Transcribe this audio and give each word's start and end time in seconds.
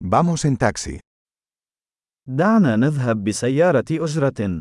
Vamos 0.00 0.44
en 0.44 0.56
taxi. 0.56 1.00
دعنا 2.26 2.76
نذهب 2.76 3.24
بسيارة 3.24 3.84
أجرة. 3.90 4.60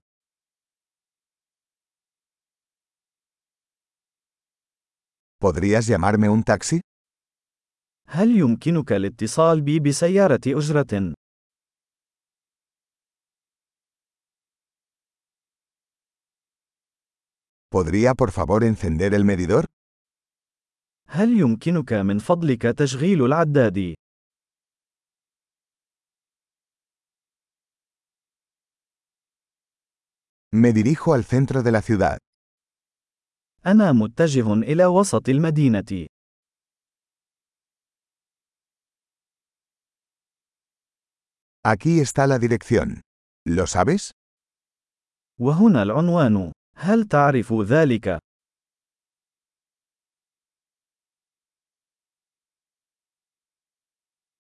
¿Podrías 5.40 5.86
llamarme 5.88 6.30
un 6.30 6.44
taxi? 6.44 6.82
هل 8.10 8.38
يمكنك 8.38 8.92
الاتصال 8.92 9.62
بي 9.62 9.80
بسيارة 9.80 10.42
أجرة؟ 10.48 11.14
¿Podría 17.70 18.14
por 18.16 18.32
favor 18.32 18.64
encender 18.64 19.14
el 19.14 19.24
medidor? 19.24 19.66
هل 21.08 21.40
يمكنك 21.40 21.94
من 21.94 22.20
فضلك 22.20 22.62
تشغيل 22.62 23.26
العداد؟ 23.26 23.96
Me 30.57 30.73
dirijo 30.73 31.15
al 31.15 31.25
centro 31.25 31.63
de 31.63 31.73
la 31.73 31.83
ciudad. 31.83 32.19
أنا 33.67 33.93
متجه 33.93 34.53
إلى 34.53 34.87
وسط 34.87 35.29
المدينة. 35.29 36.07
Aquí 41.65 42.01
está 42.01 42.27
la 42.27 42.39
dirección. 42.39 43.01
¿Lo 43.47 43.67
sabes? 43.67 44.11
وهنا 45.41 45.83
العنوان. 45.83 46.53
هل 46.77 47.09
تعرف 47.09 47.53
ذلك؟ 47.53 48.19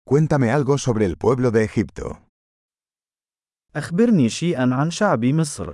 Cuéntame 0.09 0.49
algo 0.51 0.77
sobre 0.77 1.05
el 1.05 1.17
pueblo 1.17 1.51
de 1.51 1.63
Egipto. 1.63 2.29
أخبرني 3.75 4.29
شيئا 4.29 4.69
عن 4.73 4.91
شعب 4.91 5.25
مصر. 5.25 5.73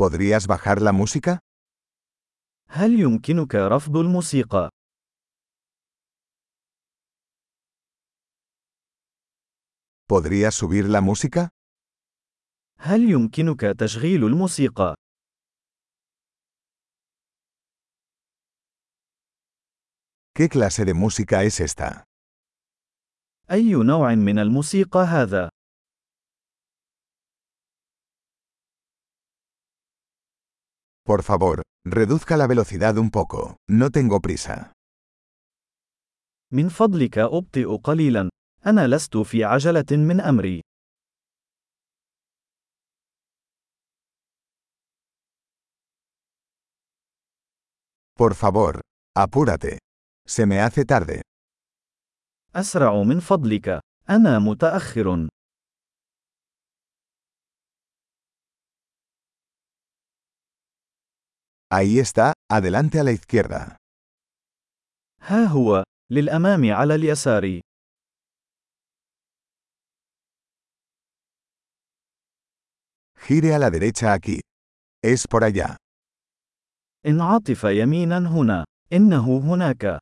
¿Podrías 0.00 0.46
bajar 0.46 0.82
la 0.82 0.92
música? 0.92 1.38
هل 2.68 3.00
يمكنك 3.00 3.54
رفض 3.54 3.96
الموسيقى؟ 3.96 4.70
¿Podrías 10.08 10.54
subir 10.54 10.84
la 10.88 11.00
música? 11.00 11.48
هل 12.78 13.10
يمكنك 13.10 13.60
تشغيل 13.60 14.24
الموسيقى؟ 14.24 14.94
¿Qué 20.34 20.48
clase 20.48 20.84
de 20.84 20.94
música 20.94 21.44
es 21.44 21.60
esta? 21.60 22.04
أي 23.50 23.72
نوع 23.74 24.14
من 24.14 24.38
الموسيقى 24.38 25.00
هذا؟ 25.00 25.48
Por 31.11 31.23
favor, 31.23 31.61
reduzca 31.85 32.37
la 32.37 32.47
velocidad 32.47 32.97
un 32.97 33.09
poco. 33.09 33.57
No 33.69 33.89
tengo 33.89 34.21
prisa. 34.21 34.71
من 36.53 36.69
فضلك 36.69 37.17
أبطئ 37.17 37.77
قليلا. 37.83 38.29
أنا 38.65 38.87
لست 38.87 39.17
في 39.17 39.43
عجلة 39.43 39.85
من 39.91 40.21
أمري. 40.21 40.61
Por 48.19 48.33
favor, 48.33 48.79
apúrate. 49.19 49.77
Se 50.29 50.45
me 50.45 50.59
hace 50.59 50.85
tarde. 50.85 51.21
أسرع 52.55 53.03
من 53.03 53.19
فضلك. 53.19 53.79
أنا 54.09 54.39
متأخر. 54.39 55.27
Ahí 61.72 61.98
está, 61.98 62.32
adelante 62.50 63.00
a 63.00 63.04
la 63.04 63.12
izquierda. 63.12 63.76
ها 65.20 65.46
هو. 65.46 65.84
للأمام 66.10 66.72
على 66.72 66.94
اليسار. 66.94 67.60
Gire 73.26 73.54
a 73.54 73.58
la 73.58 73.70
derecha 73.70 74.12
aquí. 74.12 74.40
Es 75.04 75.26
por 75.26 75.42
allá. 75.44 75.76
انعطف 77.06 77.64
يمينا 77.64 78.18
هنا. 78.18 78.64
إنه 78.92 79.38
هناك. 79.38 79.98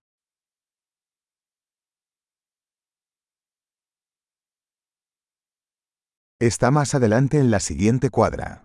Está 6.40 6.70
más 6.70 6.94
adelante 6.94 7.38
en 7.38 7.50
la 7.50 7.60
siguiente 7.60 8.10
cuadra. 8.10 8.64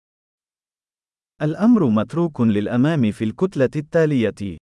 الأمر 1.42 1.88
متروك 1.90 2.40
للأمام 2.40 3.12
في 3.12 3.24
الكتلة 3.24 3.70
التالية. 3.76 4.58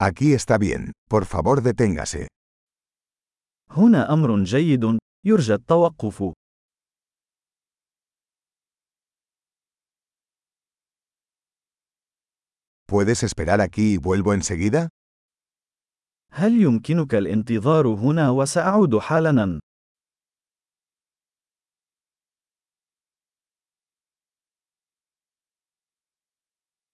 Aquí 0.00 0.32
está 0.32 0.58
bien. 0.58 0.92
Por 1.10 1.24
favor 1.24 1.60
deténgase. 1.60 2.26
هنا 3.70 4.12
أمر 4.12 4.44
جيد. 4.44 4.98
يرجى 5.26 5.54
التوقف. 5.54 6.32
¿Puedes 12.86 13.22
esperar 13.22 13.60
aquí 13.60 13.94
y 13.94 13.96
vuelvo 13.98 14.32
enseguida? 14.32 14.88
هل 16.32 16.62
يمكنك 16.62 17.14
الانتظار 17.14 17.86
هنا 17.88 18.30
وسأعود 18.30 18.98
حالاً؟ 18.98 19.60